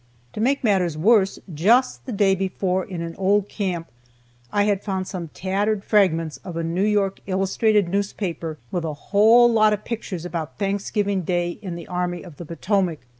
To 0.33 0.41
make 0.41 0.63
matters 0.63 0.97
worse, 0.97 1.37
just 1.53 2.07
the 2.07 2.11
day 2.11 2.33
before 2.33 2.83
in 2.83 3.03
an 3.03 3.13
old 3.19 3.47
camp 3.47 3.87
I 4.51 4.63
had 4.63 4.81
found 4.83 5.05
some 5.05 5.27
tattered 5.27 5.83
fragments 5.83 6.37
of 6.37 6.57
a 6.57 6.63
New 6.63 6.81
York 6.81 7.19
illustrated 7.27 7.87
newspaper 7.87 8.57
with 8.71 8.83
a 8.83 8.95
whole 8.95 9.47
lot 9.47 9.73
of 9.73 9.85
pictures 9.85 10.25
about 10.25 10.57
Thanksgiving 10.57 11.21
Day 11.21 11.51
in 11.61 11.75
the 11.75 11.87
Army 11.87 12.23
of 12.23 12.37
the 12.37 12.45
Potomac. 12.45 13.01